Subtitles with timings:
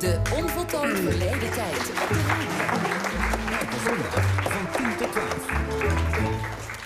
[0.00, 1.76] De onvoltooid verleden tijd.
[4.42, 5.70] Van 10 tot 12.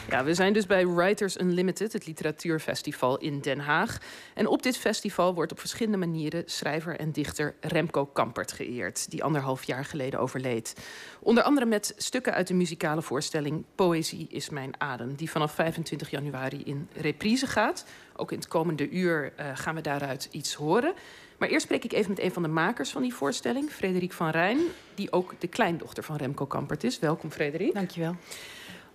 [0.08, 3.98] Ja, we zijn dus bij Writers Unlimited, het literatuurfestival in Den Haag.
[4.34, 9.24] En op dit festival wordt op verschillende manieren schrijver en dichter Remco Kampert geëerd, die
[9.24, 10.76] anderhalf jaar geleden overleed.
[11.20, 16.10] Onder andere met stukken uit de muzikale voorstelling Poëzie is mijn adem, die vanaf 25
[16.10, 17.84] januari in reprise gaat.
[18.16, 20.94] Ook in het komende uur uh, gaan we daaruit iets horen.
[21.38, 24.30] Maar eerst spreek ik even met een van de makers van die voorstelling, Frederik van
[24.30, 24.58] Rijn,
[24.94, 26.98] die ook de kleindochter van Remco Kampert is.
[26.98, 27.74] Welkom, Frederik.
[27.74, 28.16] Dankjewel.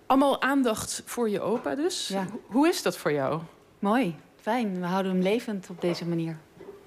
[0.06, 2.08] Allemaal aandacht voor je opa dus.
[2.08, 2.26] Ja.
[2.46, 3.40] Hoe is dat voor jou?
[3.78, 4.80] Mooi, fijn.
[4.80, 6.36] We houden hem levend op deze manier.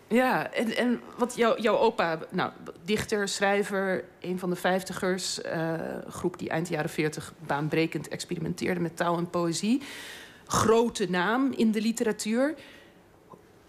[0.07, 2.51] Ja, en, en wat jou, jouw opa, nou,
[2.85, 5.73] dichter, schrijver, een van de vijftigers, uh,
[6.09, 9.81] groep die eind jaren veertig baanbrekend experimenteerde met taal en poëzie.
[10.53, 12.55] Grote naam in de literatuur.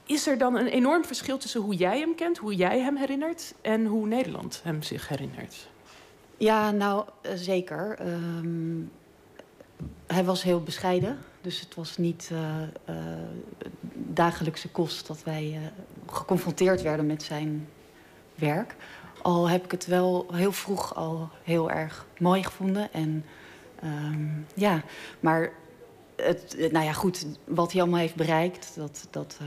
[0.06, 3.54] Is er dan een enorm verschil tussen hoe jij hem kent, hoe jij hem herinnert
[3.60, 5.68] en hoe Nederland hem zich herinnert?
[6.36, 7.98] Ja, nou uh, zeker.
[8.00, 8.90] Um,
[10.06, 11.18] hij was heel bescheiden.
[11.40, 12.94] Dus het was niet uh,
[13.92, 15.72] dagelijkse kost dat wij
[16.10, 17.68] geconfronteerd werden met zijn
[18.34, 18.74] werk.
[19.22, 22.92] Al heb ik het wel heel vroeg al heel erg mooi gevonden.
[22.92, 23.24] En
[23.84, 24.82] um, ja,
[25.20, 25.52] maar
[26.16, 29.38] het, nou ja, goed, wat hij allemaal heeft bereikt, dat, dat,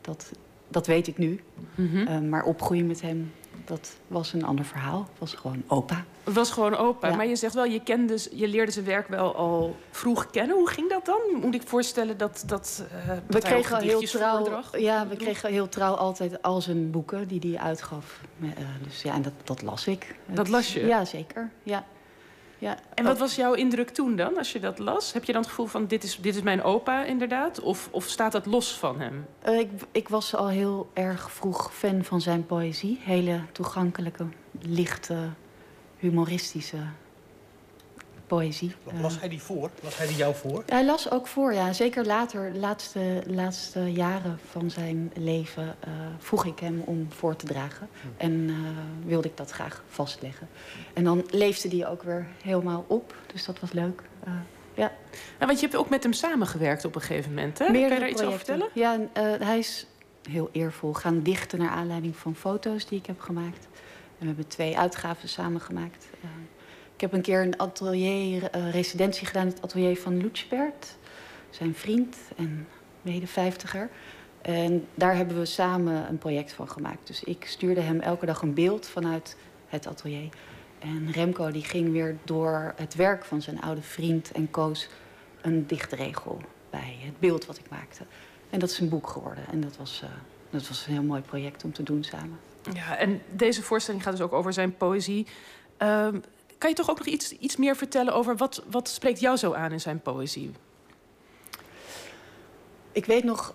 [0.00, 0.30] dat,
[0.68, 1.40] dat weet ik nu.
[1.74, 2.28] Mm -hmm.
[2.28, 3.32] maar opgroeien met hem,
[3.66, 4.98] dat was een ander verhaal.
[4.98, 6.04] Het was gewoon opa.
[6.24, 7.08] Het was gewoon opa.
[7.08, 7.16] Ja.
[7.16, 10.56] Maar je zegt wel, je, kende, je leerde zijn werk wel al vroeg kennen.
[10.56, 11.20] Hoe ging dat dan?
[11.40, 14.62] Moet ik voorstellen dat, dat, uh, dat we kregen heel trouw.
[14.72, 18.20] Ja, we kregen heel trouw altijd al zijn boeken die hij uitgaf.
[18.40, 18.50] Uh,
[18.82, 20.14] dus ja, en dat, dat las ik.
[20.26, 20.86] Dat las je?
[20.86, 21.50] Ja, zeker.
[21.62, 21.84] Ja.
[22.58, 22.78] Ja.
[22.94, 25.12] En wat was jouw indruk toen dan, als je dat las?
[25.12, 27.60] Heb je dan het gevoel van, dit is, dit is mijn opa inderdaad?
[27.60, 29.26] Of, of staat dat los van hem?
[29.48, 32.98] Uh, ik, ik was al heel erg vroeg fan van zijn poëzie.
[33.02, 34.26] Hele toegankelijke,
[34.60, 35.28] lichte,
[35.96, 36.78] humoristische
[38.26, 38.74] poëzie.
[39.00, 39.70] Las hij die voor?
[39.82, 40.62] Las hij die jou voor?
[40.66, 41.72] Hij las ook voor, ja.
[41.72, 45.64] Zeker later, de laatste, laatste jaren van zijn leven...
[45.88, 47.88] Uh, vroeg ik hem om voor te dragen.
[48.00, 48.06] Hm.
[48.16, 48.56] En uh,
[49.04, 50.48] wilde ik dat graag vastleggen.
[50.92, 53.14] En dan leefde die ook weer helemaal op.
[53.32, 54.02] Dus dat was leuk.
[54.26, 54.34] Uh,
[54.74, 54.92] ja.
[55.38, 57.70] Want je hebt ook met hem samengewerkt op een gegeven moment, hè?
[57.70, 58.68] Meerdere kan je daar iets over vertellen?
[58.74, 58.98] Ja,
[59.44, 59.86] hij is
[60.30, 61.58] heel eervol gaan dichten...
[61.58, 63.68] naar aanleiding van foto's die ik heb gemaakt.
[64.18, 66.06] En we hebben twee uitgaven samengemaakt...
[66.96, 70.96] Ik heb een keer een atelier, uh, residentie gedaan het atelier van Lutschbert.
[71.50, 72.68] Zijn vriend en
[73.02, 73.90] mede vijftiger.
[74.42, 77.06] En daar hebben we samen een project van gemaakt.
[77.06, 79.36] Dus ik stuurde hem elke dag een beeld vanuit
[79.66, 80.28] het atelier.
[80.78, 84.88] En Remco die ging weer door het werk van zijn oude vriend en koos
[85.40, 86.40] een dichtregel
[86.70, 88.04] bij het beeld wat ik maakte.
[88.50, 89.44] En dat is een boek geworden.
[89.50, 90.10] En dat was, uh,
[90.50, 92.38] dat was een heel mooi project om te doen samen.
[92.72, 95.26] Ja, en deze voorstelling gaat dus ook over zijn poëzie.
[95.82, 96.08] Uh,
[96.66, 99.52] kan je toch ook nog iets, iets meer vertellen over wat, wat spreekt jou zo
[99.52, 100.52] aan in zijn poëzie?
[102.92, 103.54] Ik weet nog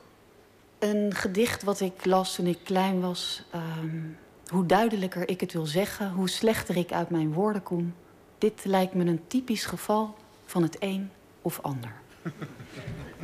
[0.80, 3.44] een gedicht wat ik las toen ik klein was.
[3.56, 4.18] Um,
[4.48, 7.96] hoe duidelijker ik het wil zeggen, hoe slechter ik uit mijn woorden kom.
[8.38, 11.12] Dit lijkt me een typisch geval van het een
[11.42, 11.94] of ander.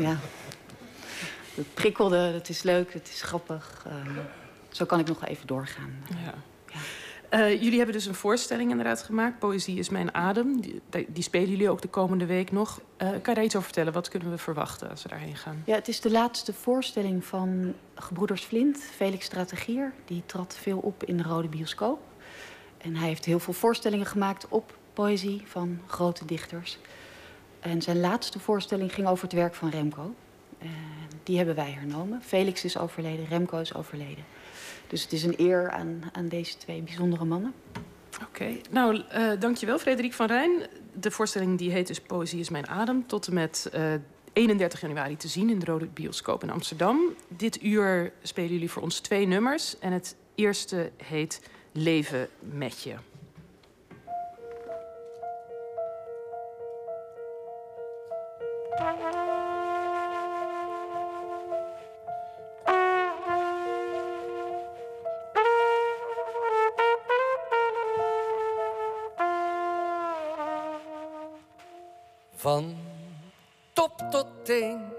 [0.08, 0.18] ja.
[1.56, 3.86] Het prikkelde, het is leuk, het is grappig.
[3.88, 4.18] Um,
[4.70, 6.04] zo kan ik nog even doorgaan.
[6.24, 6.34] Ja.
[7.34, 9.40] Uh, jullie hebben dus een voorstelling inderdaad gemaakt.
[9.40, 10.62] Poëzie is mijn adem.
[10.62, 12.80] Die, die spelen jullie ook de komende week nog.
[12.98, 13.94] Uh, kan je daar iets over vertellen?
[13.94, 15.62] Wat kunnen we verwachten als we daarheen gaan?
[15.66, 19.94] Ja, het is de laatste voorstelling van Gebroeders Flint, Felix Strategier.
[20.06, 22.00] Die trad veel op in de Rode Bioscoop.
[22.78, 26.78] En hij heeft heel veel voorstellingen gemaakt op poëzie van grote dichters.
[27.60, 30.14] En zijn laatste voorstelling ging over het werk van Remco.
[30.62, 30.70] Uh,
[31.24, 32.22] die hebben wij hernomen.
[32.22, 34.24] Felix is overleden, Remco is overleden.
[34.88, 37.54] Dus het is een eer aan, aan deze twee bijzondere mannen.
[38.24, 40.52] Oké, nou uh, dankjewel Frederik van Rijn.
[40.94, 43.08] De voorstelling die heet dus Poëzie is mijn adem.
[43.08, 43.94] Tot en met uh,
[44.34, 47.00] 31 januari te zien in de Rode Bioscoop in Amsterdam.
[47.28, 49.80] Dit uur spelen jullie voor ons twee nummers.
[49.80, 51.42] En het eerste heet
[51.72, 52.96] Leven met je.
[72.48, 72.78] Van
[73.74, 74.94] top tot teen.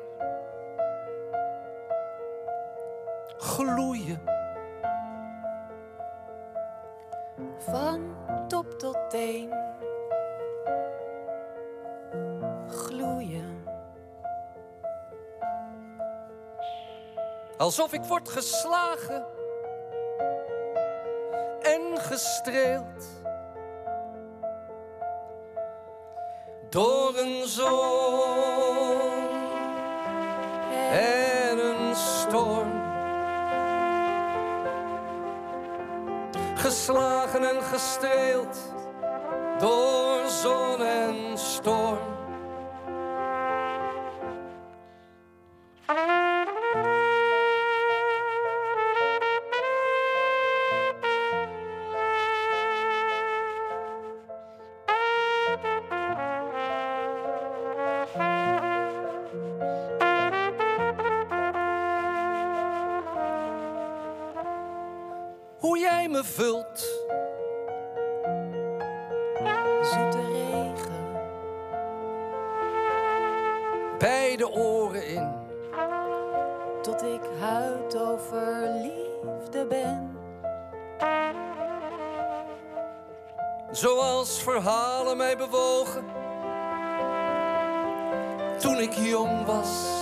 [3.38, 4.22] Gloeien.
[7.58, 8.16] Van
[8.48, 9.52] top tot teen.
[12.66, 13.64] Gloeien.
[17.56, 19.26] Alsof ik word geslagen.
[21.62, 23.17] en gestreeld.
[26.70, 29.28] Door een zon
[30.92, 32.82] en een storm.
[36.54, 38.58] Geslagen en gestreeld
[39.58, 42.17] door zon en storm.
[69.92, 71.06] Zoete regen,
[73.98, 75.46] beide oren in.
[76.82, 80.16] tot ik huid over liefde ben.
[83.70, 86.04] Zoals verhalen mij bewogen.
[88.58, 89.97] Toen ik jong was.